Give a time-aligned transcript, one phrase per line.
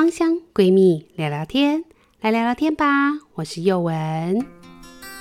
[0.00, 1.84] 芳香闺蜜聊聊天，
[2.22, 2.86] 来聊聊天吧。
[3.34, 4.42] 我是宥文。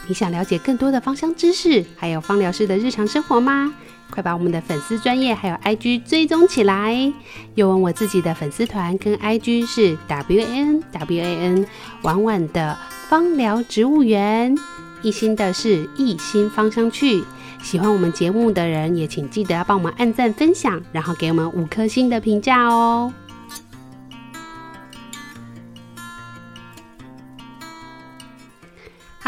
[0.07, 3.73] 你想了解更多的芳香知识，还有芳疗师的日常生活吗？
[4.09, 7.11] 快把我们的粉丝专业还有 IG 追踪起来。
[7.55, 11.67] 又文我自己的粉丝团跟 IG 是 W A N W A N
[12.03, 12.77] 婉婉的
[13.09, 14.57] 芳疗植物园，
[15.01, 17.21] 一心的是一心芳香趣。
[17.61, 23.13] 喜欢我们节目的人，也请记得要帮我们按赞、分享，然后给我们五颗星的评价哦。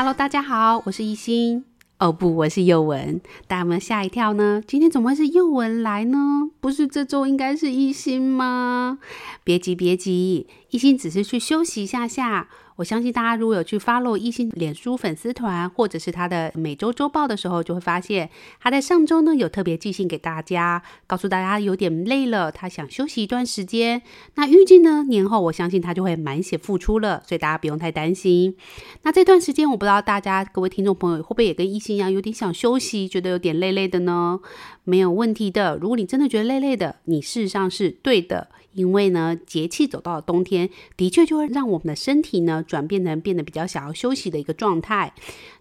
[0.03, 1.63] Hello，大家好，我是一心。
[1.99, 3.21] 哦不，我是佑文。
[3.45, 4.59] 大家有没有吓一跳呢？
[4.65, 6.49] 今天怎么会是佑文来呢？
[6.59, 8.97] 不是这周应该是一心吗？
[9.43, 12.47] 别急，别急，一心只是去休息一下下。
[12.75, 18.29] 我相信大家如果有去 follow 一心脸书粉丝团，或者是他的每周周报的时候，就会发现
[18.59, 24.02] 他在上周呢有特别寄信给大家，告诉大家有点累了，他想休息一段时间。
[24.35, 28.55] 那预计呢年后，我相信他就会满血复出了，所以大家不用太担心。
[29.03, 34.40] 那这段时间，我不知道大家各位听众朋友会不会也跟一心一样，有点想休息，觉得有点累累的呢？
[34.84, 35.77] 没有问题的。
[35.77, 38.48] 如果你真的觉得累累的，你事实上是对的。
[38.73, 45.13] 因为呢，节气走到了冬天，的确就会让我们的身体呢转变成变得比较想要休息的一个状态。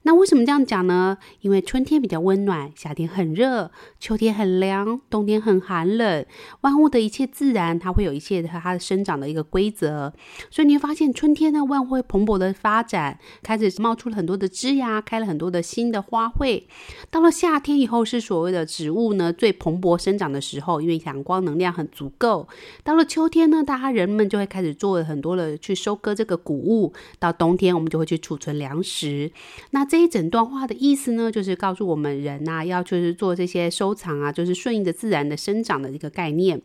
[0.03, 1.19] 那为什么这样讲呢？
[1.41, 6.25] 因为春天比较温暖，夏天很热，秋天很凉，冬天很寒冷。
[6.62, 10.12] 万物的一切自然，它会有一切它的生长的一个规则。
[10.50, 16.62] 所以你会发现，春天呢，万物会蓬勃的发展，开始冒出了很多的枝芽，开了很多的新的花卉。
[17.11, 22.48] 到了夏天以后，是所谓的植物呢最蓬勃生长的时候，因为阳光能量很足够。
[22.83, 26.93] 到了秋天呢，大家人们就会开始做很多的去收割这个谷物。
[27.19, 29.31] 到冬天，我们就会去储存粮食。
[29.70, 36.61] 那这一整段话的意思呢，就是告诉我们人呐、要就是做这些收藏啊，就是顺应着自然的生长的一个概念。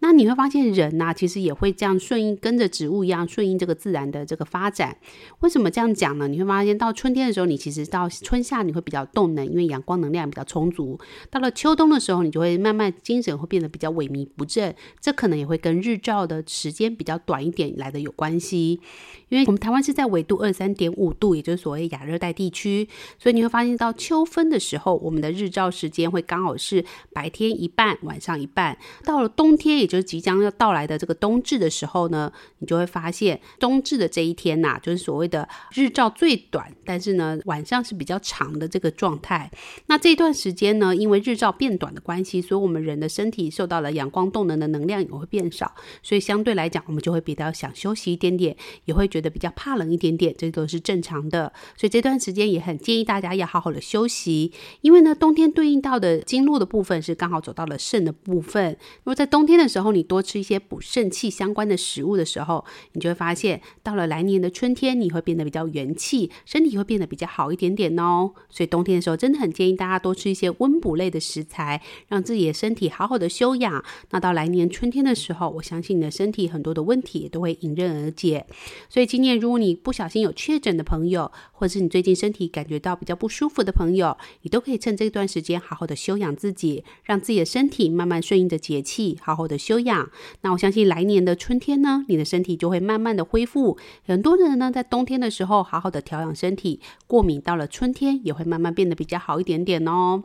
[0.00, 4.96] 那你会发现人呐、其实也会这样顺应，跟着植物一样顺应这个自然的这个发展。
[5.40, 6.28] 为什么这样讲呢？
[6.28, 10.98] 你会发现到春天的时候，你其实到春夏你会比较动能，因为阳光能量比较充足。
[11.30, 14.74] 到了秋冬的时候，你就会慢慢精神会变得比较萎靡不振。
[15.00, 18.80] 这可能也会跟日照的时间比较短一点来的有关系。
[19.28, 28.76] 因为我们台湾是在纬度二三点五度，也就是所谓亚热带地区，所以你会发现到秋分的时候，我们的日照时间会刚好是白天一半，晚上一半。
[29.04, 39.48] 到了冬天，也就是即将要到来的这个冬至的时候呢，你就会发现冬至的这一天呐、就是所谓的日照最短，但是呢晚上是比较长的这个状态。
[39.86, 45.69] 那这段时间呢，因为日照变短的关系，所以我们人的身体受到了阳光动能的能量也会变少，
[46.02, 48.54] 所以相对来讲，我们就会比较想休息一点点，
[48.84, 49.30] 也会觉得。
[49.30, 58.76] 比较怕冷一点点，这都是正常的，所以这段时间也很建议大家要好好的休息，因为呢，冬天对应到的经络的部分是刚好走到了肾的部分。
[58.98, 68.32] 如果在冬天的时候，你多吃一些补肾气相关的食物的时候，你就会发现，到了来年的春天，你会变得比较元气，身体会变得比较好一点点哦。
[68.48, 73.84] 所以冬天的时候，真的很建议大家多吃一些温补类的食材，让自己的身体好好的休养。
[74.10, 78.46] 那到来年春天的时候，我相信你的身体很多的问题也都会迎刃而解。
[78.88, 79.10] 所以。
[79.10, 90.08] 今年，如果你不小心有确诊的朋友，或者是你最近身体感觉到比较不舒服的朋友，你都可以趁这段时间好好的休养自己，让自己的身体慢慢顺应着节气，好好的休养。
[90.42, 93.76] 那我相信来年的春天呢，你的身体就会慢慢的恢复。
[94.06, 96.78] 很多人呢，在冬天的时候好好的调养身体，
[97.08, 100.22] 过敏到了春天也会慢慢变得比较好一点点哦。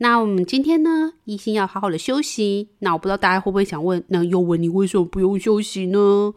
[0.00, 2.68] 那我们今天呢，一心要好好的休息。
[2.80, 6.34] 那我不知道大家会不会想问，那又问你你为什么不用休息呢？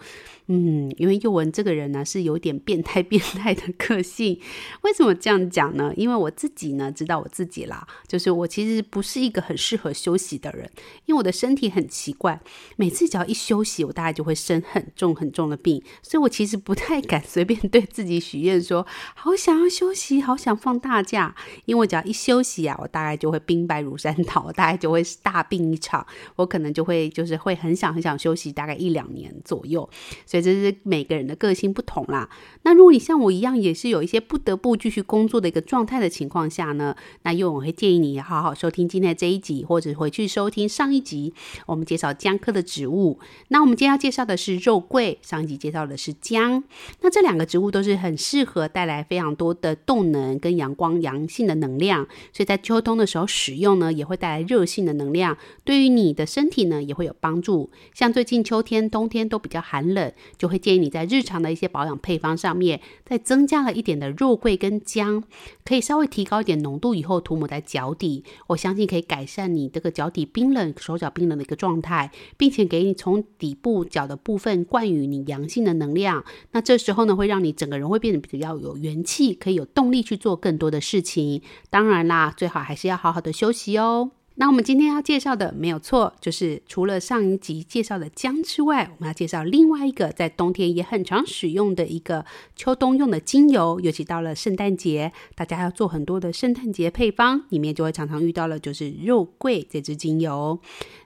[0.48, 4.38] 嗯，因为宥雯这个人呢，是有点变态 变态的个性。
[4.82, 5.94] 为什么这样讲呢？
[5.96, 10.70] 因为我自己呢知道我自己啦，就是我其实不是一个很适合休息的人，
[11.06, 12.42] 因为我的身体很奇怪，
[12.76, 18.86] 每次只要一休息，我大概就会生很重很重的病，所以我其实不太敢随便对自己许愿说
[19.16, 29.90] 好想要休息，好想放大假，因为只要一休息啊，我大概就会兵败如山倒，我大概就会大病一场，我可能就会就是会很想很想休息，大概一两年左右，
[30.26, 30.41] 所以。
[30.42, 32.30] 这是每个人的个性不同啦。
[32.64, 41.34] 那如果你像我一样，也是有一些不得不继续工作的一个状态的情况下呢，那又我会建议你好好收听今天的这一集，或者回去收听上一集，
[41.66, 43.20] 我们介绍姜科的植物。
[43.50, 46.64] 那我们今天要介绍的是肉桂，上一集介绍的是姜。
[47.02, 57.70] 那这两个植物都是很适合带来非常多的动能跟阳光阳性的能量，所以在秋冬的时候使用呢，也会带来热性的能量，对于你的身体呢也会有帮助。
[57.94, 60.12] 像最近秋天、冬天都比较寒冷。
[60.38, 65.24] 就会建议你在日常的一些保养配方上面，再增加了一点的肉桂跟姜，
[65.66, 76.24] 可以稍微提高一点浓度以后涂抹在脚底，我相信可以改善你这个脚底冰冷、手脚冰冷的一个状态，并且给你从底部脚的部分灌予你阳性的能量。
[76.52, 81.42] 那这时候呢，会让你整个人会变得比较有元气，可以有动力去做更多的事情。
[81.70, 84.12] 当然啦，最好还是要好好的休息哦。
[84.42, 93.80] 那我们今天要介绍的没有错，就是除了上一集介绍的姜之外，我们要介绍另外一个在冬天也很常使用的一个秋冬用的精油。
[93.82, 100.58] 尤其到了圣诞节，大家要做很多的圣诞节配方，里面就会常常遇到了就是肉桂这支精油。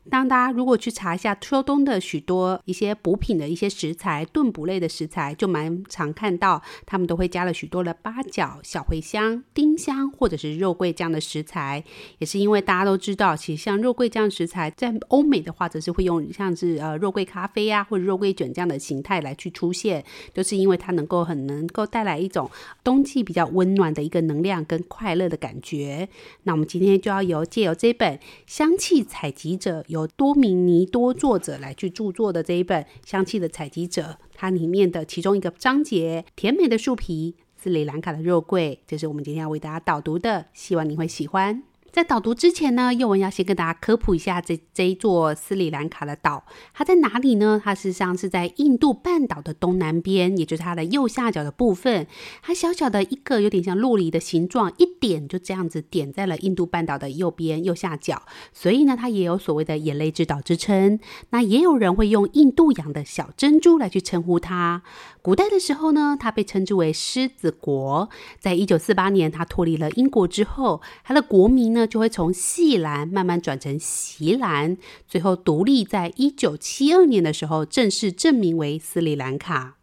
[0.09, 11.83] 当大家如果去查一下秋冬的许多一些补品的一些食材，炖补类的食材，就蛮常看到他们都会加了许多的八角、小茴香、丁香或者是肉桂这样的食材，
[12.19, 13.35] 也是因为大家都知道。
[13.35, 20.03] 其实像肉桂这样食材，在欧美的话，则是会用像是呃肉桂咖啡呀、啊，或者肉桂卷这样的形态来去出现，
[20.33, 22.49] 就是因为它能够很能够带来一种
[22.83, 26.07] 冬季比较温暖的一个能量跟快乐的感觉。
[26.43, 34.01] 那我们今天就要由借由这本《香气采集者》，由多米尼多作者来去著作的这一本《香气的采集者》，
[34.33, 41.63] 它里面的其中一个章节“甜美的树皮，斯里兰卡的肉桂”，这是我们今天要为大家导读的，希望你会喜欢。
[41.95, 46.43] 在导读之前呢，宥雯要先跟大家科普一下这这一座斯里兰卡的岛，
[46.73, 47.61] 它在哪里呢？
[47.63, 52.05] 它事实上是在印度半岛的东南边，也就是它的右下角的部分。
[52.41, 60.99] 它小小的一个有点像酪梨的形状，一点就这样子点在了印度半岛的右边右下角，所以呢，它也有所谓的眼泪之岛之称。
[61.29, 64.83] 那也有人会用印度洋的小珍珠来去称呼它。
[65.25, 68.11] 古代的时候呢，它被称之为狮子国。
[68.37, 74.77] 在一九四八年，它脱离了英国之后，它的国名呢，就会从细兰慢慢转成席兰，
[75.07, 79.77] 最后独立，在一九七二年的时候正式正名为斯里兰卡。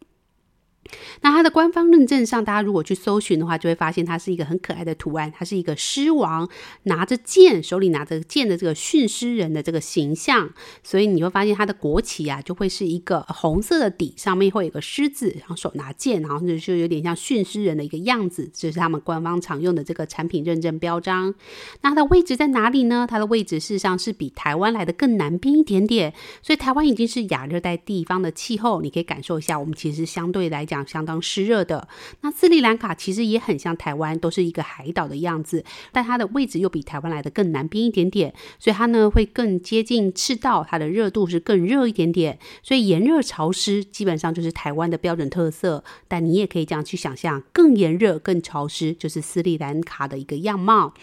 [1.21, 6.47] 那它的官方认证上，大家如果去搜寻的话，就会发现它是一个很可爱的图案，它是一个狮王
[6.83, 10.53] 拿着剑，手里拿着剑的这个驯狮人的这个形象，
[10.83, 21.33] 所以你会发现它的国旗啊，就会是一个红色的底，上面会有个狮子，然后手拿剑，然后就就有点像驯狮人的一个样子，这是他们官方常用的这个产品认证标章。
[21.81, 23.07] 那它的位置在哪里呢？
[23.09, 30.72] 它的位置事实上是比台湾来的更南边一点点，所以台湾已经是亚热带地方的气候，你可以感受一下，我们其实相对来讲。
[30.73, 31.87] 讲相当湿热的，
[32.21, 45.83] 那斯里兰卡其实也很像台湾，都是一个海岛的样子，但它的位置又比台湾来的更南边一点点，所以它呢会更接近赤道，它的热度是更热一点点，所以炎热潮湿基本上就是台湾的标准特色。
[46.07, 50.93] 但你也可以这样去想象，更炎热、更潮湿就是斯里兰卡的一个样貌。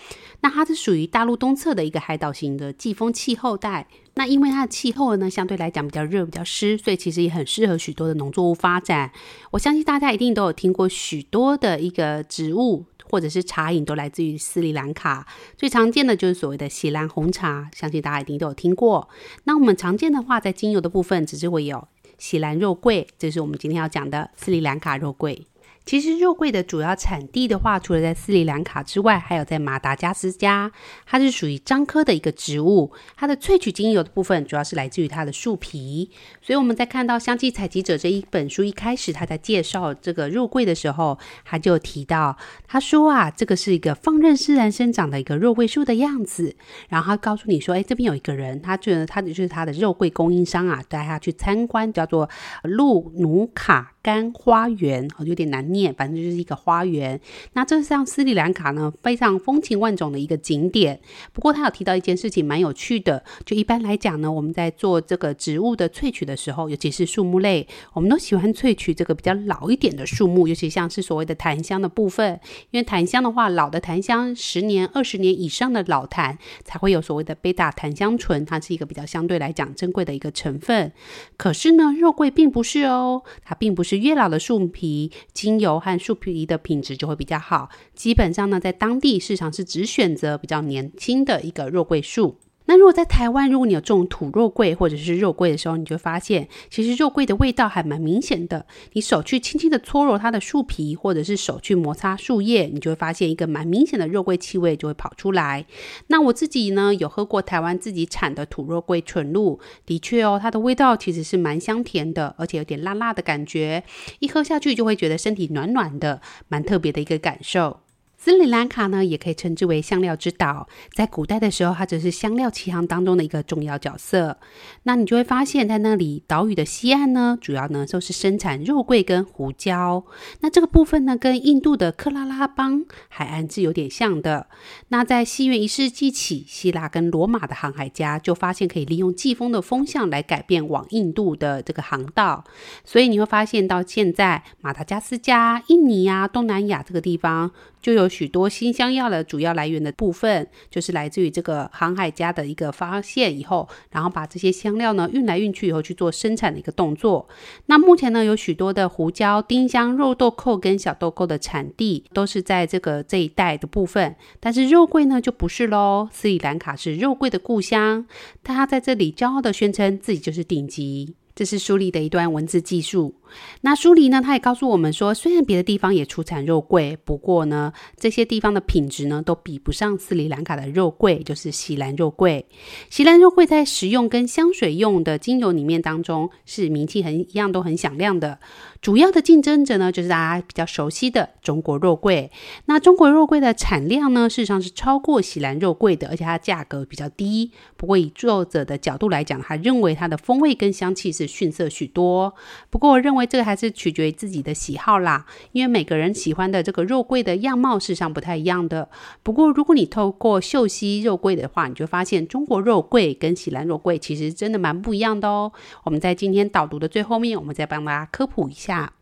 [0.40, 3.87] 那它是属于大陆东侧的一个海岛型的季风气候带。
[4.15, 9.11] 那因为它的气候呢，相对来讲比较热、比较湿，所以其实也很适合许多的农作物发展。
[9.51, 15.27] 我相信大家一定都有听过许多的一个植物或者是茶饮都来自于斯里兰卡，
[15.57, 19.09] 最常见的就是所谓的锡兰红茶，相信大家一定都有听过。
[19.45, 25.47] 那我们常见的话，在精油的部分，只是会有锡兰肉桂，这是我们今天要讲的斯里兰卡肉桂。
[25.85, 30.71] 其实肉桂的主要产地的话，除了在斯里兰卡之外，还有在马达加斯加。
[31.05, 36.11] 它是属于樟科的一个植物，它的萃取精油的部分主要是来自于它的树皮。
[36.41, 42.37] 所以我们在看到《香气采集者》这一本书一开始，他在介绍这个肉桂的时候，他就提到，
[42.69, 46.55] 他说啊，这个是一个放任自然生长的一个肉桂树的样子。
[46.88, 52.29] 然后他告诉你说，哎，这边有一个人，他觉得他就是他的肉桂供应商啊，带他去参观，叫做
[52.62, 53.94] 路努卡。
[54.03, 57.20] 干花园哦，有点难念，反正就是一个花园。
[57.55, 61.00] 那这是像斯里兰卡呢，非常风情万种的一个景点。
[61.32, 63.22] 不过他有提到一件事情，蛮有趣的。
[63.44, 72.41] 就一般来讲呢，我们在做这个植物的萃取的时候，尤其是树木类，我们都喜欢萃取这个比较老一点的树木，尤其像是所谓的檀香的部分。
[72.70, 80.93] 因为檀香的话，老的檀香十年、二十年以上的老檀才会有所谓的贝塔檀香醇，它是一个比较相对来讲珍贵的一个成分。
[81.36, 84.00] 可是呢，肉桂并不是哦，它并不是。
[84.00, 87.69] 越老的树皮，精油和树皮的品质就会比较好。
[87.94, 92.38] 基本上呢，在当地市场是只选择比较年轻的一个肉桂树。
[92.67, 98.64] 那如果在台湾，如果你有这种土肉桂或者是肉桂的时候，你就发现，其实肉桂的味道还蛮明显的。
[98.93, 105.67] 你手去轻轻的搓揉它的树皮，或者是手去摩擦树叶，你就会发现一个蛮明显的肉桂气味就会跑出来。
[106.06, 113.82] 那我自己呢，有喝过台湾自己产的土肉桂纯露，的确哦，它的味道其实是蛮香甜的，而且有点辣辣的感觉，
[114.20, 117.81] 一喝下去就会觉得身体暖暖的，蛮特别的一个感受。
[118.22, 120.69] 斯里兰卡呢，也可以称之为香料之岛。
[120.93, 124.36] 在古代的时候，它只是香料奇航当中的一个重要角色。
[124.82, 130.05] 那你就会发现，在那里岛屿的西岸呢，主要呢都是生产肉桂跟胡椒。
[130.41, 134.48] 那这个部分呢，跟印度的克拉拉邦海岸是有点像的。
[134.89, 142.44] 那在西元一世纪起，希腊跟罗马的航海家就发现可以利用季风的风向来改变往印度的这个航道。
[142.84, 147.50] 所以你会发现到现在，马达加斯加、印尼啊、东南亚这个地方。
[147.81, 157.29] 就有许多新香料的主要来源的部分，就是来自于这个航海家的一个发现以后，然后把这些香料呢运来运去以后去做生产的一个动作。
[157.67, 166.08] 那目前呢，有许多的胡椒、丁香、肉豆蔻跟小豆蔻的产地都是在这个这一带的部分，但是肉桂呢就不是喽。
[166.13, 168.06] 斯里兰卡是肉桂的故乡，
[168.43, 171.15] 他在这里骄傲的宣称自己就是顶级。
[171.41, 173.15] 这是书里的一段文字记述。
[173.63, 182.44] 那书里呢，他也告诉我们说，虽然别的地方也出产肉桂，不过呢，这些地方的品质呢，都比不上斯里兰卡的肉桂，就是锡兰肉桂。
[182.91, 188.39] 锡兰肉桂在食用跟香水用的精油里面当中，是名气很一样都很响亮的。
[188.82, 192.31] 主要的竞争者呢，就是大家比较熟悉的中国肉桂。
[192.67, 197.53] 那中国肉桂的产量呢，事实上是超过喜兰肉桂的，而且它价格比较低。
[197.77, 202.34] 不过以作者的角度来讲，他认为它的风味跟香气是逊色许多。
[202.69, 203.20] 不过我认为。
[203.31, 208.89] 这个还是取决于自己的喜好啦，因为每个人喜欢的这个肉桂的样貌事实上不太一样的。
[209.22, 215.53] 不过，如果你透过嗅吸肉桂的话，你就发现中国肉桂跟喜兰肉桂其实真的蛮不一样的哦。
[215.84, 218.69] 我们在今天导读的最后面，我们再帮大家科普一下。
[218.70, 218.93] 下。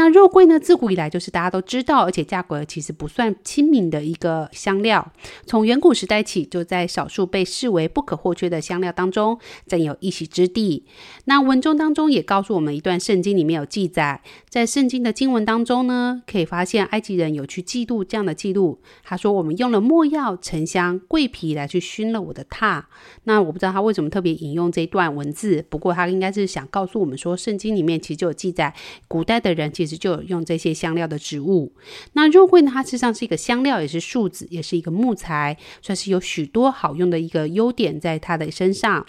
[0.00, 5.12] 那肉桂呢，自古以来就是大家都知道，而且价格其实不算亲民的一个香料。
[5.44, 10.86] 从远古时代起，就在少数被视为不可或缺的香料当中占有一席之地。
[11.26, 18.80] 那文中当中也告诉我们一段圣经里面有记载，在圣经的经文当中呢，可以发现埃及人有去记录这样的记录。
[19.04, 22.84] 他说：“我们用了没药、沉香、桂皮来去熏了我的榻。”
[23.24, 28.74] 那我不知道他为什么特别引用这一段文字，不过他应该是想告诉我们说，圣经里面其实就有记载，
[29.06, 29.89] 古代的人其实。
[29.96, 31.72] 就用这些香料的植物。
[32.12, 39.04] 那肉桂呢，它实际上是一个香料，也是树脂，也是一个木材，算是有许多好用的一个优点在它的身上。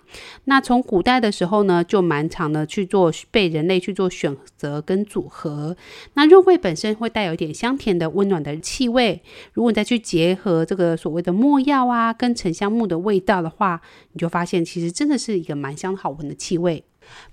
[0.46, 5.76] 那从古代的时候呢，就蛮常的去做被人类去做选择跟组合。
[6.14, 9.22] 那肉桂本身会带有一点香甜的温暖的气味，
[9.54, 13.82] 如果你再去结合这个所谓的墨药啊跟沉香木的味道的话，
[14.14, 16.84] 你就发现其实真的是一个蛮香好闻的气味。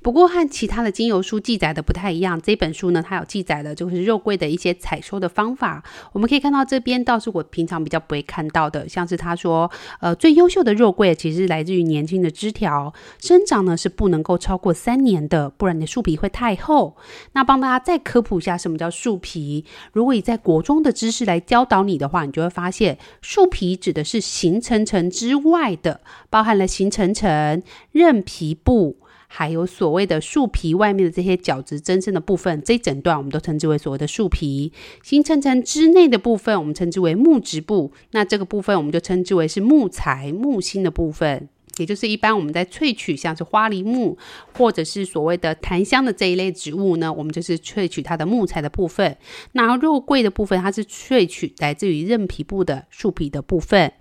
[0.03, 5.83] 不过和其他的精油书记载的不太一样，这本书呢，它有记载的就是肉桂的一些采收的方法。
[6.13, 9.71] 我们可以看到这边倒是我平常比较不会看到的，像是他说，
[10.01, 16.97] 呃，最优秀的肉桂其实来自于年轻的枝条，生长呢是不能够超过三年的，不然你的树皮会太厚。
[17.33, 19.65] 那帮大家再科普一下什么叫树皮。
[19.93, 28.97] 如果以在国中的知识来教导你的话，你就会发现树皮指的是形成层之外的，包含了形成层、韧皮部。
[29.31, 34.73] 还有所谓的树皮外面的这些角质增生的部分，这一整段我们都称之为所谓的树皮。
[35.03, 37.93] 形成层之内的部分，我们称之为木质部。
[38.11, 41.49] 那这个部分我们就称之为是木材、木芯的部分。
[41.79, 44.17] 也就是一般我们在萃取像是花梨木
[44.57, 49.17] 或者是所谓的檀香的这一类植物呢，我们就是萃取它的木材的部分。
[49.53, 53.93] 那肉桂的部分，它是萃取来自于韧皮部的树皮的部分。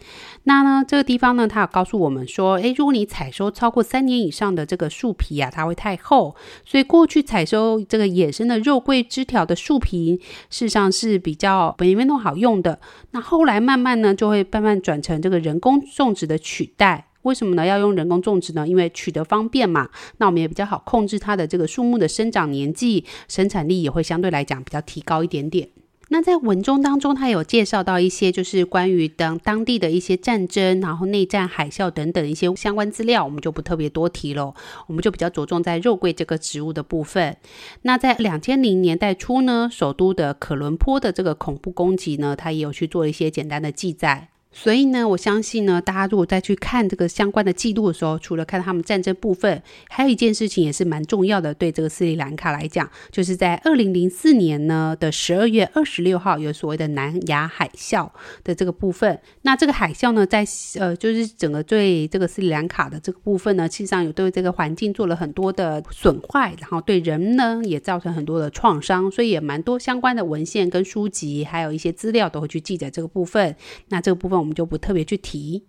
[0.43, 10.19] 那呢，这个地方呢，它有告诉我们说，诶，如果你采收超过三年以上的这个树皮啊，它会太厚，所以过去采收这个野生的肉桂枝条的树皮，
[10.50, 12.79] 事实上是比较没那么好用的。
[13.12, 17.06] 那后来慢慢呢，就会慢慢转成这个人工种植的取代。
[17.27, 17.65] 为什么呢？
[17.65, 18.65] 要用人工种植呢？
[18.67, 19.89] 因为取得方便嘛。
[20.17, 25.69] 那我们也比较好控制它的这个树木的生长年纪，生产力也会相对来讲比较提高一点点。
[26.10, 34.53] 那在文中当中，他有介绍到一些就是关于当当地的一些战争，然后内战、海啸等等一些相关资料，我们就不特别多提了。
[34.88, 37.36] 我们就比较着重在肉桂这个植物的部分。
[37.81, 44.29] 那在两千零年代初呢，首都的可伦坡的这个恐怖攻击呢，他也有去做一些简单的记载。
[44.59, 51.53] 所以呢，我相信呢，大家如果再去看这个相关的记录的时候，除了看他们战争部分，还有一件事情也是蛮重要的。
[51.53, 58.09] 对这个斯里兰卡来讲，就是在二零零四年呢的十二月二十六号，有所谓的南亚海啸
[58.43, 59.19] 的这个部分。
[59.43, 60.43] 那这个海啸呢，在
[60.79, 69.11] 呃，就是整个对这个斯里兰卡的这个部分呢，实上有对这个环境做了很多的损坏，然后对人呢也造成很多的创伤。
[69.11, 73.55] 所以也蛮多相关的文献跟书籍，还有一些资料都会去记载这个部分。
[73.89, 75.63] 那这个部分我我们就不特别去提。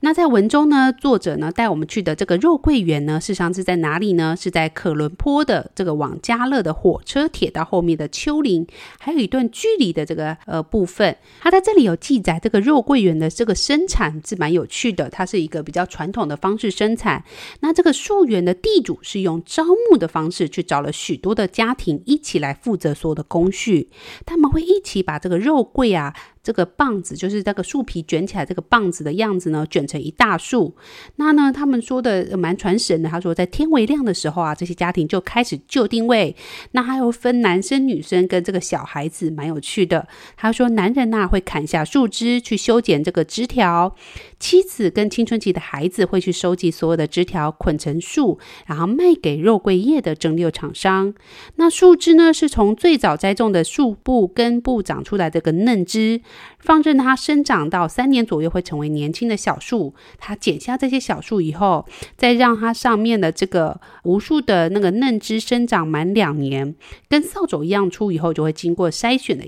[0.00, 4.34] 那在文中呢，作者呢带我们去的这个肉桂园呢，事实上是在哪里呢？
[4.36, 8.66] 是在可伦坡的这个往加勒的火车铁道后面的丘陵，
[8.98, 11.16] 还有一段距离的这个呃部分。
[11.40, 17.22] 它在这里有记载，这个肉桂园的这个生产是蛮有趣的，它是一个比较传统的方式生产。
[17.60, 23.90] 那这个树园的地主是用招募的方式去找了许多的家庭一起来负责所有的工序，
[24.26, 26.16] 他们会一起把这个肉桂啊。
[26.42, 30.74] 这个棒子就是那个树皮卷起来这个棒子的样子呢，卷成一大束。
[31.16, 33.08] 那呢，他们说的蛮传神的。
[33.08, 36.34] 他说，在天未亮的时候啊，这些家庭就开始就定位。
[36.72, 40.06] 那还有分男生、女生跟这个小孩子，蛮有趣的。
[40.36, 43.94] 他说，男人呐、会砍下树枝去修剪这个枝条，
[44.38, 51.14] 妻子跟青春期的孩子会去收集所有的枝条，捆成束，然后卖给肉桂叶的蒸馏厂商。
[51.56, 56.20] 那树枝呢，是从最早栽种的树部根部长出来的这个嫩枝。
[56.58, 59.94] 放任它生长到三年左右，会成为年轻的小树。
[60.18, 66.74] 它剪下这些小树以后，再让它上面的这个无数的那个嫩枝生长满两年，
[67.08, 69.44] 跟扫帚一样粗以后，就会经过筛选的。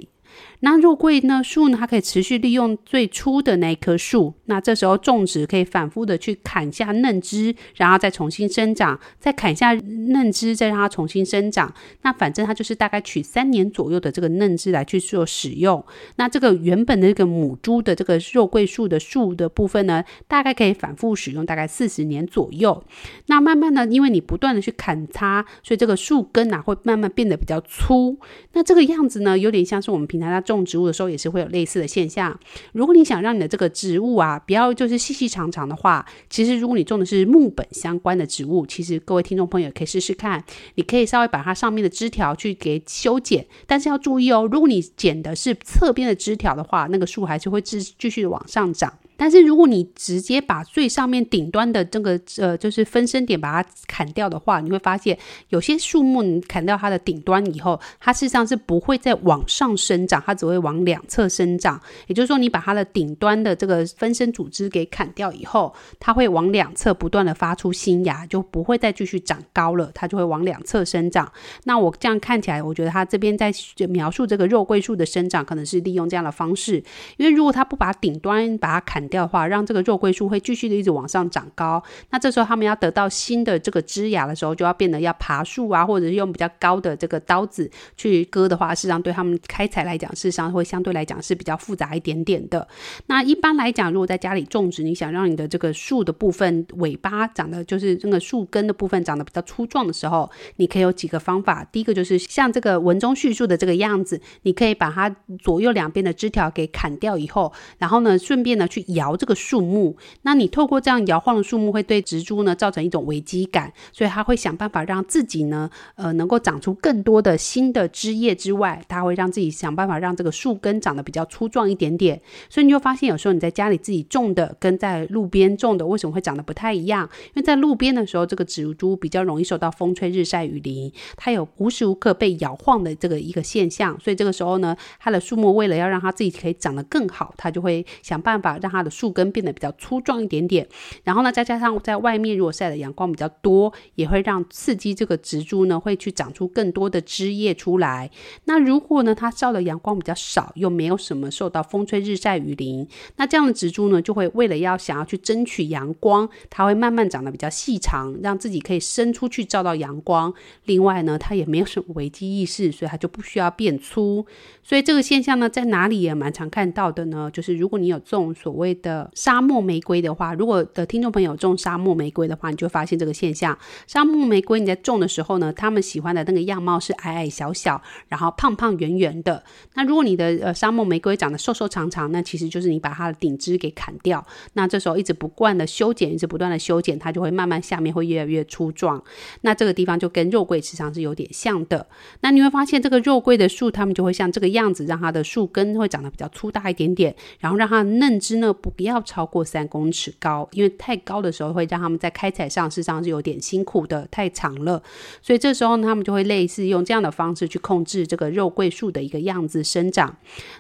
[0.61, 4.35] 那肉桂呢树呢，它可以持续利用最初的那一棵树。
[4.45, 11.73] 那这时候种植可以反复的去砍下嫩枝，然后再重新生长，再砍下嫩枝，再让它重新生长。
[12.03, 15.85] 那反正它就是大概取三年左右的这个嫩枝来去做使用。
[16.17, 22.85] 那这个原本的这个母株的这个肉桂树的树的部分呢，大概可以反复使用大概四十年左右。
[23.27, 28.19] 那慢慢的，因为你不断的去砍它，所以这个树根啊会慢慢变得比较粗。
[28.53, 32.39] 那这个样子呢，有点像是我们平常在种植物的时候也是会有类似的现象。
[32.73, 48.93] 如果你想让你的这个植物啊，不要就是细细长长的话，其实如果你种的是木本相关的植物，其实各位听众朋友可以试试看，你可以稍微把它上面的枝条去给修剪，但是要注意哦，如果你剪的是侧边的枝条的话，那个树还是会继继续往上涨。
[49.21, 55.19] 但是如果你直接把最上面顶端的这个呃，就是分生点把它砍掉的话，你会发现
[55.51, 61.79] 有些树木你砍掉它的顶端以后，它事实上是不会再往上生长，它只会往两侧生长。
[62.07, 71.31] 也就是说，你把它的顶端的这个分生组织给砍掉以后，它会往两侧不断的发出新芽，就不会再继续长高了，它就会往两侧生长。
[71.65, 73.53] 那我这样看起来，我觉得它这边在
[73.91, 76.83] 描述这个肉桂树的生长，可能是利用这样的方式，
[77.19, 81.83] 因为如果它不把顶端把它砍掉的话，让这个肉桂树会继续的一直往上长高。
[82.11, 92.67] 那这时候他们要得到新的这个枝芽的时候，就要变得要爬树啊，或者是用比较高的这个刀子去割的话，事实上对他们开采来讲，事实上会相对来讲是比较复杂一点点的。
[93.07, 101.65] 那一般来讲，如果在家里种植，你想让你的这个树的部分尾巴长得就是这个树根的部分长得比较粗壮的时候，你可以有几个方法。
[101.71, 105.09] 第一个就是像这个文中叙述的这个样子，你可以把它
[105.39, 109.35] 左右两边的枝条给砍掉以后，然后呢，顺便呢去养摇这个。
[109.41, 122.21] 树木，那你透过这样摇晃的树木，会对植株呢造成一种危机感，所以它会想办法让自己呢，呃，能够长出更多的新的枝叶之外，它会让自己想办法让这个树根长得比较粗壮一点点。
[122.51, 127.09] 所以你就发现，有时候你在家里自己种的，跟在路边种的，为什么会长得不太一样？
[127.29, 139.31] 因为在路边的时候，这个植株比较容易受到风吹日晒雨淋，它有无时无刻被摇晃的这个一个现象，所以这个时候呢，它的树木为了要让它自己可以长得更好，它就会想办法让它它的树根。
[139.31, 140.67] 变得比较粗壮一点点，
[141.05, 148.11] 然后呢，再加上在外面如果晒的阳光比较多，也会让刺激这个植株呢，会去长出更多的枝叶出来。
[148.47, 160.35] 那如果呢，它照的阳光比较少，又没有什么受到风吹日晒雨淋，那这样的植株呢，就会为了要想要去争取阳光，它会慢慢长得比较细长，让自己可以伸出去照到阳光。
[160.65, 164.27] 另外呢，它也没有什么危机意识，所以它就不需要变粗。
[164.63, 167.31] 所以这个现象呢，在哪里也蛮常看到的呢？
[167.33, 173.57] 就是如果你有这种所谓的沙漠玫瑰的话，如果的听众朋友种沙漠玫瑰的话，你就发现这个现象。
[173.87, 179.43] 沙漠玫瑰你在种的时候呢，他们喜欢的那个样貌是矮矮小小，然后胖胖圆圆的。
[179.75, 184.25] 那如果你的呃沙漠玫瑰长得瘦瘦长长，那其实就是你把它的顶枝给砍掉。
[184.55, 189.03] 那这时候一直不断的修剪，一直不断的修剪，它就会慢慢下面会越来越粗壮。
[189.43, 191.87] 那这个地方就跟肉桂实际上是有点像的。
[192.21, 199.01] 那你会发现这个肉桂的树，它们就会像这个样子，让它的树根会长得比较粗大一点点，然后让它的嫩枝呢不要。
[199.03, 204.81] 超过三公尺高，因为太高的时候会让他们在开采上事实上是有点辛苦的，太长了，
[205.23, 210.15] 所以这时候呢，他们就会类似用这样的方式去控制这个肉桂树的一个样子生长。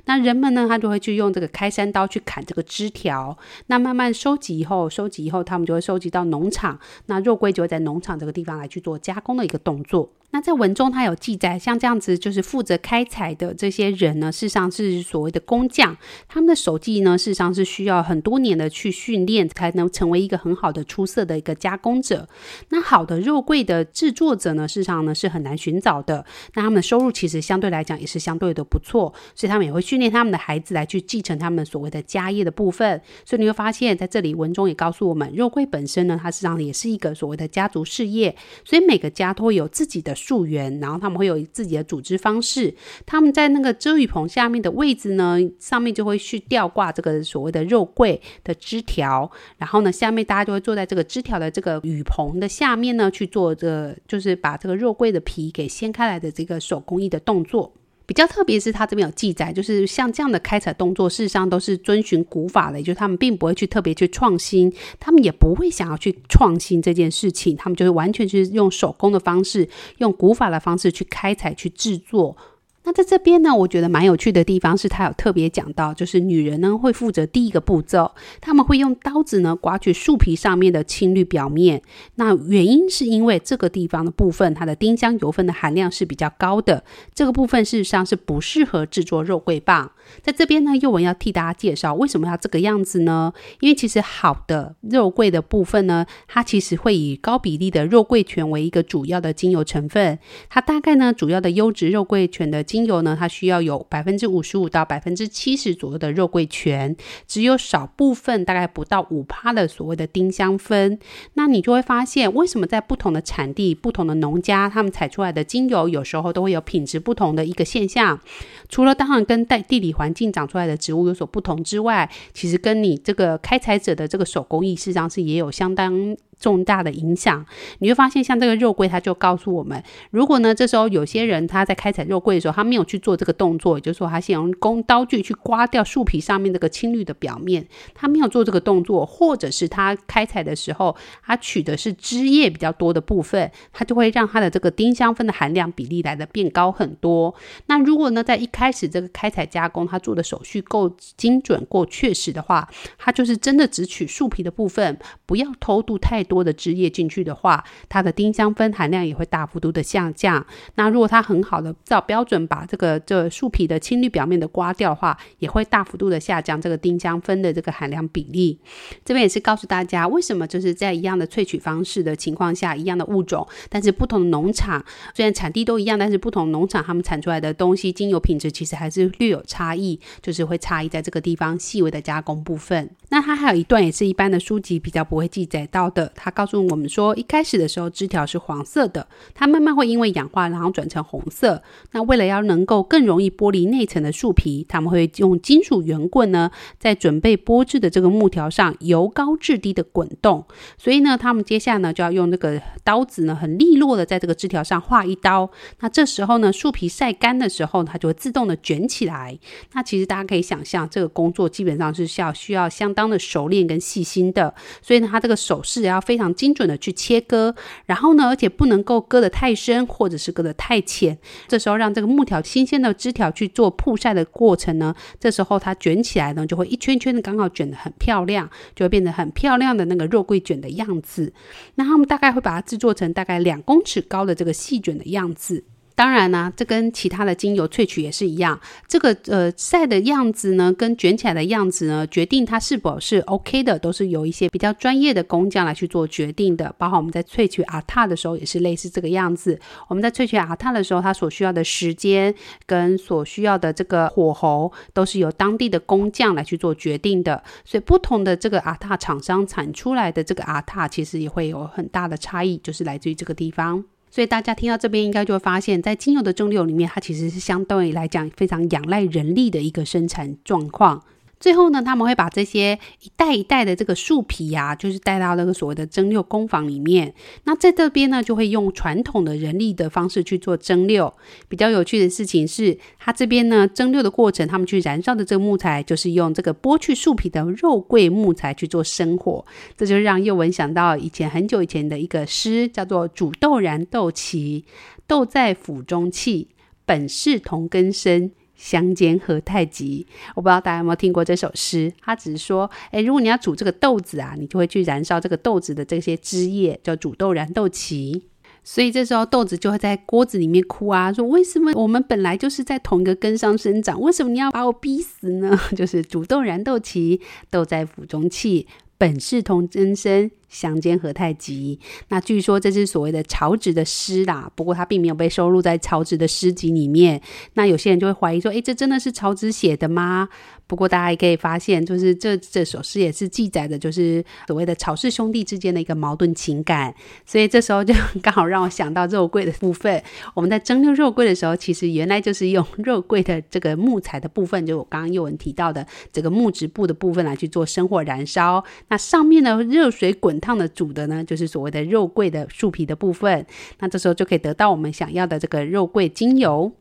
[0.06, 3.36] 那人们呢，他就会去用这个开山刀去砍这个枝条，
[3.66, 10.10] 那慢慢收集以后，收集以后，他们就会收集到农场，那肉桂就会在农场这个地方来去做加工的一个动作。
[10.32, 15.96] 那在文中他有记载，像这样子就是负责开采的这些人呢，事实上是所谓的工匠，
[16.28, 22.28] 他们的手技呢，事实上是需要很多年的去训练，才能成为一个很好的出色的一个加工者。
[22.68, 26.24] 那好的肉桂的制作者呢，事实上呢是很难寻找的。
[26.54, 33.00] 那他们的收入其实相对来讲也是相对的不错，所以他们也会训练他们的孩子来去继承他们所谓的家业的部分。
[33.24, 42.74] 所以你会发现在这里文中也告诉我们，肉桂本身呢，它实际上也是一个所谓的家族事业，所以每个家都会有自己的溯源，然后他们会有自己的组织方式。
[43.06, 57.72] 他们在那个遮雨棚下面的位置呢，上面就会去吊挂这个所谓的肉桂的枝条，然后呢，下面大家就会坐在这个枝条的这个雨棚的下面呢，去做这个，就是把这个肉桂的皮给掀开来的这个手工艺的动作。
[58.10, 69.68] 比较特别是，他这边有记载，就是像这样的开采动作，事实上都是遵循古法的，也就是他们并不会去特别去创新，他们也不会想要去创新这件事情，他们就是完全就是用手工的方式，
[69.98, 72.36] 用古法的方式去开采去制作。
[72.82, 81.82] 那在这边呢，我觉得蛮有趣的地方是，他有特别讲到，就是女人呢会负责第一个步骤，他们会用刀子呢刮去树皮上面的青绿表面。
[82.14, 86.82] 那原因是因为这个地方的部分，它的丁香油分的含量是比较高的，
[87.14, 89.92] 这个部分事实上是不适合制作肉桂棒。
[90.22, 93.32] 在这边呢，宥雯要替大家介绍为什么要这个样子呢？
[93.60, 106.94] 因为其实好的肉桂的部分呢，它其实会以高比例的肉桂醛为一个主要的精油成分，它大概呢主要的优质肉桂醛的精油呢，它需要有百分之五十五到百分之七十左右的肉桂醛，
[107.26, 110.96] 只有少部分大概不到五趴的所谓的丁香酚。
[111.34, 118.20] 那你就会发现，为什么在不同的产地、不同的农家，他们采出来的精油有时候都会有品质不同的一个现象。
[118.68, 127.44] 除了当然跟带地理环境长出来的植物有所不同之外，其实跟你这个开采者的这个手工艺，事实上是也有相当重大的影响，
[127.78, 147.34] 你会发现，像这个肉桂，它就告诉我们，如果呢，这时候有些人他在开采肉桂的时候，他没有去做这个动作，也就是说，他先用工刀具去刮掉树皮上面这个青绿的表面，他没有做这个动作，或者是他开采的时候，他取的是枝叶比较多的部分，他就会让他的这个丁香酚的含量比例来的变高很多。
[147.66, 160.46] 那如果呢，在一开始这个开采加工，他做的手续够精准、够确实的话，他就是真的只取树皮的部分，不要偷渡太多的枝叶进去的话，它的丁香酚含量也会大幅度的下降。
[160.76, 168.60] 那如果它很好的照标准把这个这树皮的青绿表面的刮掉的话，也会大幅度的下降这个丁香酚的这个含量比例。
[169.04, 182.90] 这边也是告诉大家，为什么就是在一样的萃取方式的情况下，一样的物种，但是不同的农场虽然产地都一样，但是不同农场他们产出来的东西精油品质其实还是略有差异，就是会差异在这个地方细微的加工部分。
[183.08, 191.62] 那它还有一段也是一般的书籍比较不会记载到的，他告诉我们说，一开始的时候枝条是黄色的，它慢慢会因为氧化然后转成红色。
[191.92, 200.46] 那为了要能够更容易剥离内层的树皮，他们会用金属圆棍呢，在准备剥制的这个木条上由高至低的滚动。
[200.78, 205.50] 所以呢，他们接下来呢就要用这个刀子呢，很利落的在这个枝条上划一刀。
[205.80, 209.38] 那这时候呢，树皮晒干的时候，它就会自动的卷起来。
[209.72, 213.10] 那其实大家可以想象，这个工作基本上是需要需要相当。
[213.10, 217.54] 的熟练跟细心的，所以呢，他这个手势要非常精准的去切割，
[217.86, 221.16] 然后呢，而且不能够割得太深，或者是割得太浅。
[221.46, 231.32] 这时候让这个木条新鲜的枝条去做曝晒的过程呢，这时候它卷起来呢，就会一圈圈的刚好卷得很漂亮，就会变成很漂亮的那个肉桂卷的样子。
[231.76, 235.62] 那他们大概会把它制作成大概两公尺高的这个细卷的样子。
[236.00, 238.58] 当然呢、啊，这跟其他的精油萃取也是一样。
[238.88, 246.74] 这个呃晒的样子呢，跟卷起来的样子呢，决定它是否是 OK 的，都是由一些比较专业的工匠来去做决定的。
[246.78, 249.60] 包括我们在萃取阿塔的时候，也是类似这个样子。
[249.88, 252.34] 我们在萃取阿塔的时候，它所需要的时间
[252.64, 257.44] 跟所需要的这个火候，都是由当地的工匠来去做决定的。
[257.62, 263.84] 所以不同的这个阿塔厂商产出来的这个阿塔，其实也会有很大的差异，就是来自于这个地方。
[264.10, 271.02] 所以大家听到这边，应该就会发现，在精油的蒸馏里面，它其实是相对来讲非常仰赖人力的一个生产状况。
[271.40, 277.14] 最后呢，他们会把这些一袋一袋的这个树皮呀、啊，就是带到那个所谓的蒸馏工坊里面。
[277.44, 281.10] 那在这边呢，就会用传统的人力的方式去做蒸馏。
[281.48, 289.44] 比较有趣的事情是，它这边呢蒸馏的过程，他们去燃烧的这个木材，就是用这个剥去树皮的肉桂木材去做生火。
[289.78, 294.62] 这就让宥雯想到以前很久以前的一个诗，叫做“煮豆燃豆萁，
[295.06, 296.48] 豆在釜中泣，
[296.84, 300.06] 本是同根生。”相煎何太急？
[300.34, 301.90] 我不知道大家有没有听过这首诗。
[302.02, 308.20] 他只是说，诶，如果你要煮这个豆子啊，你就会去燃烧这个豆子的这些枝叶，叫煮豆燃豆萁。
[308.62, 315.58] 所以这时候豆子就会在锅子里面哭啊，说为什么我们本来就是在同一个根上生长，为什么你要把我逼死呢？
[315.74, 317.18] 就是煮豆燃豆萁，
[317.50, 318.66] 豆在釜中泣，
[318.98, 320.30] 本是同根生。
[320.50, 321.78] 相煎何太急？
[322.08, 327.22] 那据说这是所谓的曹植的诗啦，不过它并没有被收录在曹植的诗集里面。
[327.54, 330.28] 那有些人就会怀疑说，诶，这真的是曹植写的吗？
[330.66, 336.94] 不过大家也可以发现，就是这这首诗也是记载的，就是所谓的曹氏兄弟之间的一个矛盾情感。
[337.24, 340.00] 所以这时候就刚好让我想到肉桂的部分。
[340.34, 348.64] 我们在蒸馏肉桂的时候，其实原来就是用肉桂的这个木材的部分，就我刚刚又文提到的这个木质部的部分来去做生火燃烧。
[348.88, 350.39] 那上面的热水滚。
[350.40, 353.46] 烫的煮的呢，就是所谓的肉桂的树皮的部分，
[353.78, 356.72] 那这时候就可以得到我们想要的这个肉桂精油。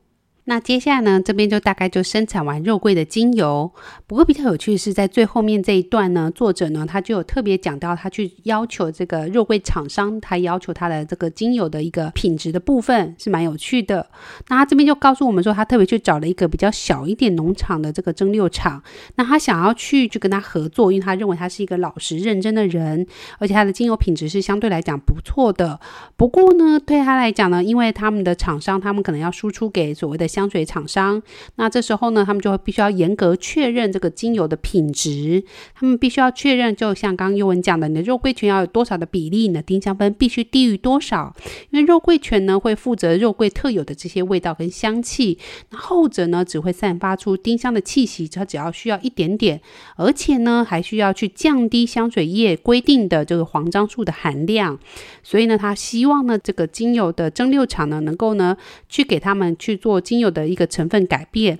[0.50, 3.72] 那接下来呢，这边就大概就生产完肉桂的精油。
[4.08, 14.10] 不过比较有趣的是，在最后面这一段呢，作者呢他就有特别讲到，他去要求这个肉桂厂商，他要求他的这个精油的一个品质的部分是蛮有趣的。
[14.48, 18.82] 那他这边就告诉我们说，他特别去找了一个比较小一点农场的这个蒸馏厂，
[19.18, 23.06] 那他想要去去跟他合作，因为他认为他是一个老实认真的人，
[23.38, 25.80] 而且他的精油品质是相对来讲不错的。
[26.18, 31.22] 不过呢，对他来讲呢，因为他们的厂商，他们可能要输出给所谓的香水厂商，
[31.56, 35.44] 那这时候呢，他们就会必须要严格确认这个精油的品质。
[35.76, 41.36] 他们必须要确认，就像刚刚尤文讲的，你的肉桂醛要有多少的比例，你的丁香分必须低于多少。
[41.72, 45.38] 因为肉桂醛呢，会负责肉桂特有的这些味道跟香气，
[45.72, 49.60] 那后者呢，只会散发出丁香的气息，它只要需要一点点，
[49.98, 54.80] 而且呢，还需要去降低香水液规定的这个黄樟素的含量。
[55.22, 58.56] 所以呢，他希望呢，这个精油的蒸馏厂呢，能够呢，
[58.88, 61.60] 去给他们去做精有的一个成分改变，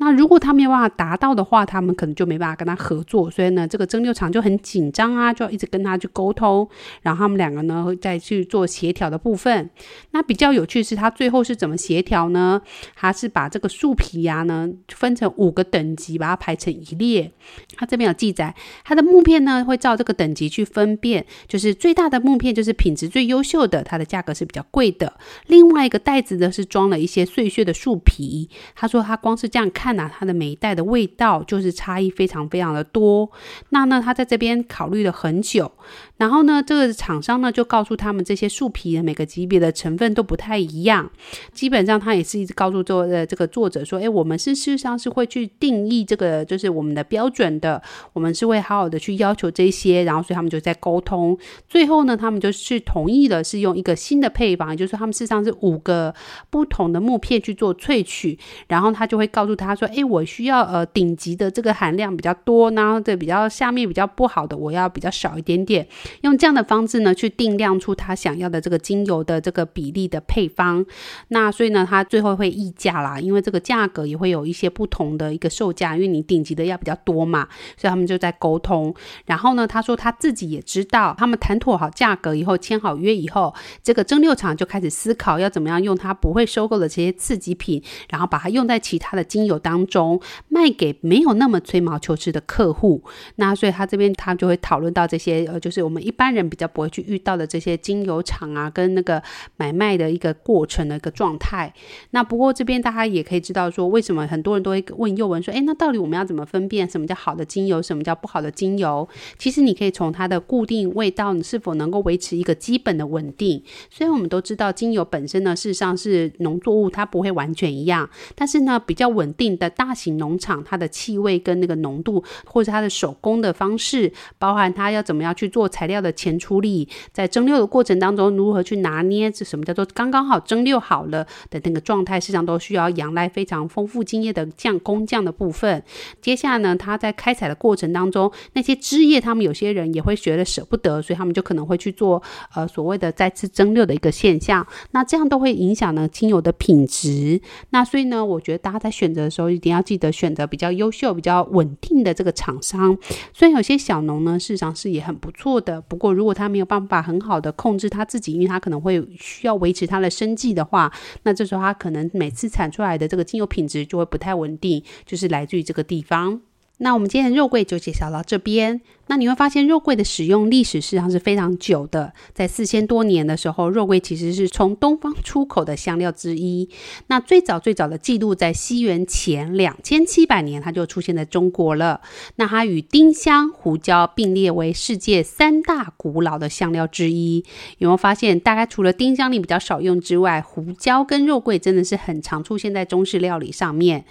[0.00, 3.30] 那如果他没有办法达到的话，他们可能就没办法跟他合作。
[3.30, 6.68] 所以呢，这个蒸馏厂就很紧张啊，就要一直跟他去沟通，
[7.02, 9.70] 然后他们两个呢再去做协调的部分。
[10.10, 12.60] 那比较有趣是，他最后是怎么协调呢？
[12.96, 17.30] 他是把这个树皮呀、呢分成五个等级，把它排成一列。
[17.76, 25.12] 他这边有记载，他的木片呢会照这个等级去分辨，就是最大的木片就是品质最优秀的，它的价格是比较贵的。
[25.46, 28.00] 另外一个袋子呢是装了一些碎屑的树。
[28.02, 33.30] 皮，他说他光是这样看啊，它的每一代的味道就是差异非常非常的多。
[33.70, 35.70] 那呢，他在这边考虑了很久，
[36.16, 41.10] 然后呢，这个厂商呢就告诉他们这些树皮的每个级别的成分都不太一样。
[41.52, 50.04] 基本上他也是一直告诉作呃这个作者说，哎，我们是事实上是会去定义这个就是我们的标准的，我们是会好好的去要求这些。
[50.04, 51.36] 然后所以他们就在沟通，
[51.68, 56.14] 最后呢，他们就是同意了，是用一个新的配方，也就是他们事实上是五个
[56.48, 65.79] 不同的木片去做萃取，然后他就会告诉他说：“诶，我需要呃顶级的这个含量比较多，然后这比较下面比较不好的，我要比较少一点点。
[66.22, 70.84] 用这样的方式呢，去定量出他想要的这个精油的这个比例的配方。
[71.28, 78.94] 那所以呢，他最后会议价啦，因为这个价格也会有一些不同的一个售价，因为你顶级的要比较多嘛，所以他们就在沟通。
[79.26, 93.04] 然后呢，他说他自己也知道，他们谈妥好价格以后，签好约以后，这个蒸馏厂就开始思考要怎么样用他不会收购的这些次级品。”然后把它用在其他的精油当中，卖给没有那么吹毛求疵的客户。
[93.36, 99.22] 那所以他这边他就会讨论到这些，呃，就是我们一般人比较不会去遇到的这些精油厂啊，跟那个
[99.56, 101.72] 买卖的一个过程的一个状态。
[102.10, 109.08] 那不过这边大家也可以知道说，为什么很多人都会问宥雯说，哎，那到底我们要怎么分辨什么叫好的精油，什么叫不好的精油？
[109.38, 113.62] 其实你可以从它的固定味道，你是否能够维持一个基本的稳定。
[113.90, 118.08] 虽然我们都知道精油本身呢，事实上是农作物，它不会完全一样。
[118.34, 135.82] 但是呢，比较稳定的大型农场，它的气味跟那个浓度，或者它的手工的方式，包含它要怎么样去做材料的前处理，在蒸馏的过程当中如何去拿捏，这什么叫做刚刚好蒸馏好了的那个状态，实际上都需要仰赖非常丰富经验的匠工匠的部分。
[136.22, 142.22] 接下来呢，他在开采的过程当中，那些枝叶，他们有些人也会觉得舍不得，所以他们就可能会去做
[142.54, 144.66] 呃所谓的再次蒸馏的一个现象。
[144.92, 147.40] 那这样都会影响呢精油的品质。
[147.70, 152.96] 那所以呢，我觉得大家在选择的时候，一定要记得选择比较优秀、比较稳定的这个厂商。
[153.32, 166.42] 虽然有些小农呢，事实上是也很不错错的，不过如果他没有办法很好的控制他自己，因为他可能会需要维持他的生计的话，那这时候他可能每次产出来的这个精油品质就会不太稳定，就是来自于这个地方。
[166.82, 168.80] 那我们今天的肉桂就介绍到这边。
[169.06, 172.12] 那你会发现，肉桂的使用历史实际上是非常久的。
[172.32, 176.70] 在四千多年的时候，肉桂其实是从东方出口的香料之一。
[177.08, 182.00] 那最早最早的记录在西元前两千七百年，它就出现在中国了。
[182.36, 187.44] 那它与丁香、胡椒并列为世界三大古老的香料之一。
[187.78, 194.04] 有没有发现，大概除了丁香你比较少用之外，胡椒跟肉桂真的是很常出现在中式料理上面。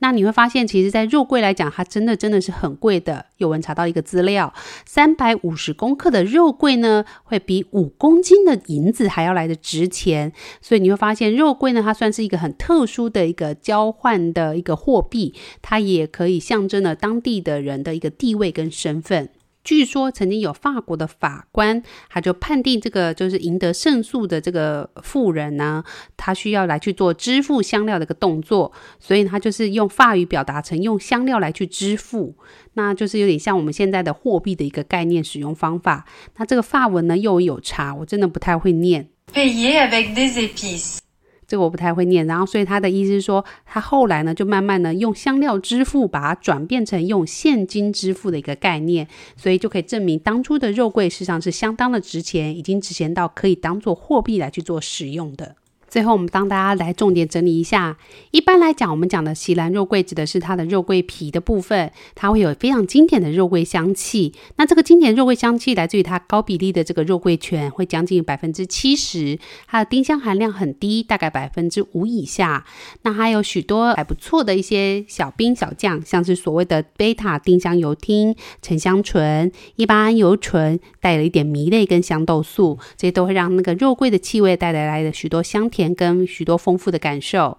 [0.00, 3.26] 那你会发现，其实，在肉桂来讲，它真的真的是很贵的。
[3.38, 4.52] 有人查到一个资料，
[4.86, 10.32] 三百五十公克的肉桂呢，会比五公斤的银子还要来的值钱。
[10.60, 19.28] 所以你会发现，肉桂呢，它算是一个很特殊的一个交换的一个货币，它也可以象征了当地的人的一个地位跟身份。
[19.68, 25.84] 据说曾经有法国的法官，他就判定这个就是赢得胜诉的这个妇人呢，
[26.16, 32.34] 他需要来去做支付香料的一个动作，所以他就是用法语表达成用香料来去支付，
[32.72, 36.06] 那就是有点像我们现在的货币的一个概念使用方法。
[36.38, 39.10] 那这个法文呢，又有，差，我真的不太会念。
[39.34, 40.96] Payer avec des piece
[41.48, 55.56] 这个我不太会念，然后所以他的意思是说，他后来呢就慢慢的用香料支付，把它转变成用现金支付的一个概念，所以就可以证明当初的肉桂实际上是相当的值钱，已经值钱到可以当做货币来去做使用的。
[55.88, 57.96] 最后，我们帮大家来重点整理一下。
[58.30, 64.34] 一般来讲，我们讲的锡兰肉桂指的是它的肉桂皮的部分，它会有非常经典的肉桂香气。
[64.56, 69.38] 那这个经典肉桂香气来自于它高比例的这个肉桂醛，会将近百分之七十。
[69.66, 72.66] 它的丁香含量很低，大概百分之五以下。
[73.02, 85.77] 那还有许多还不错的一些小兵小将，像是所谓的贝塔丁香油烃、沉香醇、一般胺油醇，带了一点醚类跟香豆素，这些都会让那个肉桂的气味带来来的许多香甜。
[85.78, 87.56] 甜跟许多丰富的感受，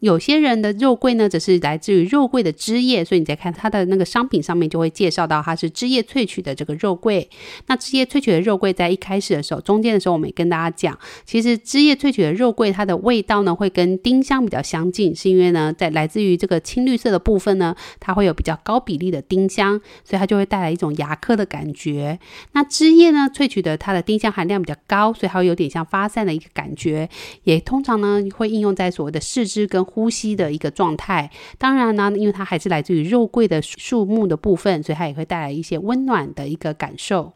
[0.00, 7.30] 有些人的肉桂呢，则是来自于肉桂的汁液，所以你再看它的那个商品上面就会介绍到它是汁液萃取的这个肉桂。
[7.68, 22.18] 那汁液萃取的肉桂在一开始的时候，中间的时候我们也跟大家讲，其实汁液萃取的肉桂它的味道呢会跟丁香比较相近，是因为呢在来自于这个青绿色的部分呢，它会有比较高比例的丁香，所以它就会带来一种牙科的感觉。
[22.52, 27.08] 那汁液呢萃取的它的丁香含量比较高，所以它会有点像发散的一个感觉，
[27.44, 27.61] 也。
[27.62, 31.30] 通常呢，会应用在所谓的四肢跟呼吸的一个状态。
[31.58, 37.32] 当然呢，因为它还是来自于肉桂的树木的部分，所以它也会带来一些温暖的一个感受。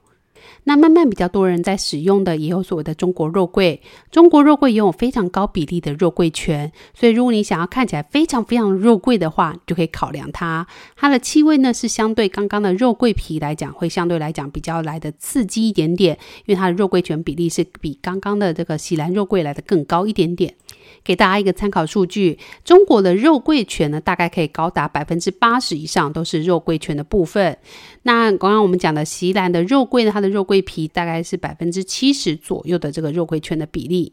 [0.64, 3.80] 那慢慢比较多人在使用的，也有所谓的中国肉桂。
[4.10, 10.66] 中国肉桂也有非常高比例的肉桂醛，所以如果你想要看起来非常非常肉桂的话，就可以考量它。
[10.96, 20.54] 它的气味呢，是相对刚刚的肉桂皮来讲，会相对来讲比较来的刺激一点点，因为它的肉桂醛比例是比刚刚的这个锡兰肉桂来的更高一点点。
[21.04, 27.56] 给大家一个参考数据，中国的肉桂醛呢，大概可以高达百分之八十以上都是肉桂醛的部分。
[28.02, 34.12] 那刚刚我们讲的锡兰的肉桂呢，它的肉桂皮大概是百分之七十左右的这个肉桂醛的比例。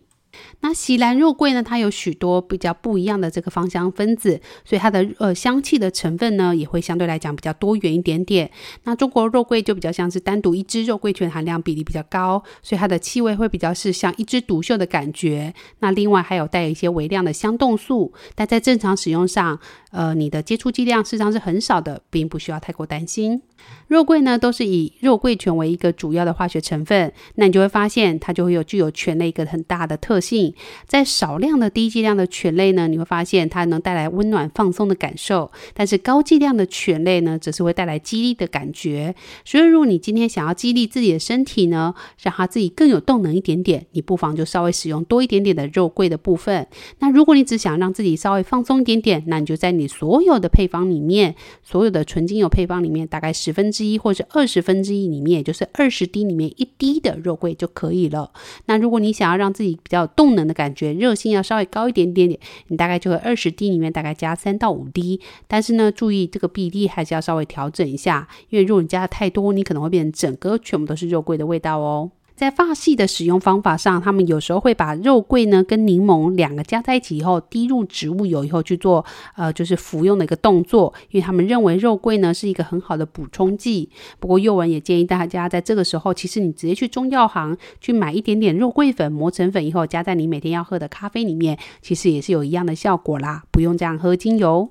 [0.62, 8.50] 那锡兰肉桂呢，它有许多比较不一样的这个芳香分子，所以它的呃香气的成分呢，也会相对来讲比较多元一点点。
[8.86, 15.54] 那中国肉桂就比较像是单独一支肉桂醛含量比例比较高，所以它的气味会比较是像一枝独秀的感觉。
[15.82, 19.60] 那另外还有带有一些微量的香动素，但在正常使用上，
[19.92, 23.40] 呃，你的接触剂量事实上是很少的，并不需要太过担心。
[23.88, 30.54] 肉桂呢，都是以肉桂醛为一个主要的化学成分，那你就会发现它就会有具有醛类一个很大的特性。
[30.88, 39.13] 在少量的低剂量的醛类呢，你会发现它能带来温暖放松的感受，但是高剂量的醛类呢，则是会带来激励的感觉。
[39.45, 46.65] 所以，如果你今天想要激励自己的身体呢，让它自己更有动能一点点，你不妨就稍微使用多一点点的肉桂的部分。
[46.99, 58.32] 那如果你只想让自己稍微放松一点点，那你就在你所有的配方里面，所有的纯精油配方里面，大概十分之一或者二十分之一里面，也就是二十滴里面一滴的肉桂就可以了。
[58.66, 65.22] 那如果你想要让自己比较有动能的感觉，热性要稍微高一点点点，你大概就会二十滴里面大概加三到五滴。
[65.48, 72.12] 但是呢，注意这个比例还是要稍微调整一下，因为如果你加的太多，你可能会变成整个全部都是肉桂的味道哦。
[72.36, 83.89] 在发系的使用方法上，他们有时候会把肉桂呢跟柠檬两个加在一起以后，滴入植物油以后去做呃就是服用的一个动作，因为他们认为肉桂呢是一个很好的补充剂。
[84.19, 94.69] 不过幼文也建议大家在这个时候，其实你直接去中药行去买一点点肉桂粉磨成粉以后，加在你每天要喝的咖啡里面，其实也是有一样的效果啦，不用这样喝精油。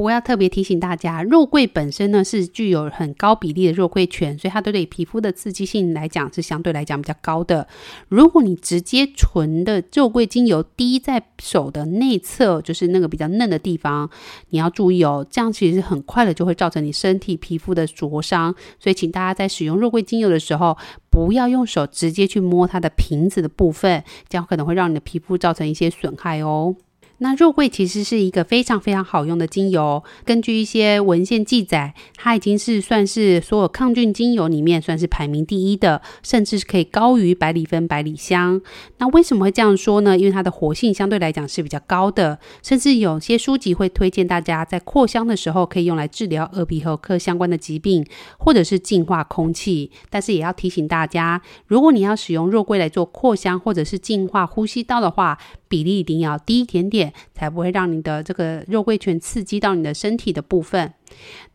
[0.00, 7.68] 不过要特别提醒大家，肉桂本身呢是具有很高比例的肉桂醛，所以它对皮肤的刺激性来讲是相对来讲比较高的。
[8.08, 14.08] 如果你直接纯的肉桂精油滴在手的内侧，就是那个比较嫩的地方，
[14.48, 18.54] 你要注意哦，这样其实很快的就会造成你身体皮肤的灼伤。
[18.78, 20.78] 所以请大家在使用肉桂精油的时候，
[21.10, 26.74] 不要用手直接去摸它的瓶子的部分，这样可能会让你的皮肤造成一些损害哦。
[27.22, 38.62] 那肉桂其实是一个非常非常好用的精油，根据一些文献记载，它已经是算是所有抗菌精油里面算是排名第一的，甚至是可以高于百里芬、百里香。
[38.96, 40.16] 那为什么会这样说呢？
[40.16, 48.06] 因为它的活性相对来讲是比较高的，甚至有些书籍会推荐大家在扩香的时候可以用来治疗耳鼻喉科相关的疾病，
[48.38, 49.90] 或者是净化空气。
[50.08, 55.38] 但是也要提醒大家，如果你要使用肉桂来做扩香或者是净化呼吸道的话，
[55.70, 60.92] 比例一定要低一点点，才不会让你的这个肉桂醛刺激到你的身体的部分。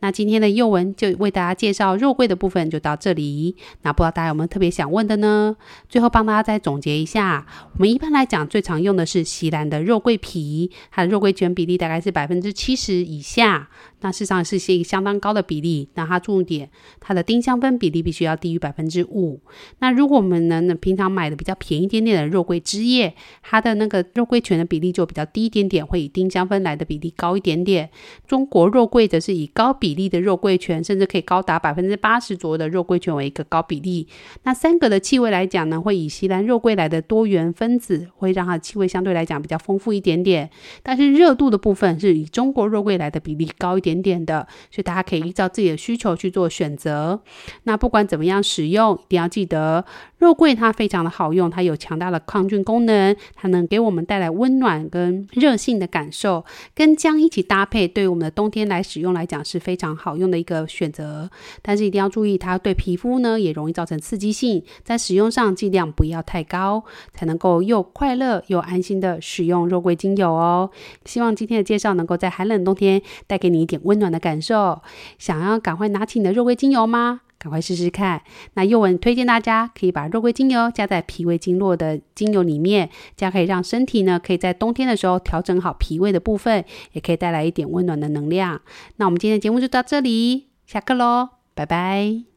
[0.00, 3.56] 那今天的幼文就为大家介绍肉桂的部分就到这里。
[3.82, 5.56] 那不知道大家有没有特别想问的呢？
[5.88, 13.68] 最后帮大家再总结一下，我们一般来讲最常用的是西兰的肉桂皮，它的肉桂醛比例大概是百分之七十以下，
[14.00, 15.88] 那事实上是一个相当高的比例。
[15.94, 19.40] 那它重点，它的丁香酚比例必须要低于百分之五。
[19.78, 27.88] 那如果我们呢，平常买的比较便宜一点点的肉桂汁液，它的那个肉桂醛的比例就比较低一点点，会以丁香酚来的比例高一点点。
[28.26, 34.08] 中国肉桂则是以高比例的肉桂醛，甚至可以高达百分之八十左右的肉桂醛为一个高比例。
[34.42, 40.50] 那三个的气味来讲呢，会以西兰肉桂来的多元分子，会让它的气味相对来讲比较丰富一点点。
[40.82, 47.20] 但是热度的部分是以中国肉桂来的比例高一点点的，所以大家可以依照自己的需求去做选择。
[47.62, 49.84] 那不管怎么样使用，一定要记得
[50.18, 56.44] 肉桂它非常的好用，它有强大的抗菌功能，它能给我们带来温暖跟热性的感受，
[56.74, 59.35] 跟姜一起搭配，对于我们的冬天来使用来讲。
[59.42, 61.30] 是非常好用的一个选择，
[61.62, 70.70] 但是一定要注意，它对皮肤呢也容易造成刺激性，在使用上尽量不要太高，才能够又快乐又安心的使用肉桂精油哦。
[71.04, 74.80] 希望今天的介绍能够在寒冷冬天带给你一点温暖的感受。
[75.18, 77.22] 想要赶快拿起你的肉桂精油吗？
[77.38, 78.22] 赶快试试看。
[78.54, 88.60] 那又文推荐大家可以把肉桂精油加在脾胃经络的精油里面，这样可以让身体呢可以在冬天的时候调整好脾胃的部分，也可以带来一点温暖的能量。
[88.96, 92.35] 那我们今天的节目就到这里，下课喽，拜拜。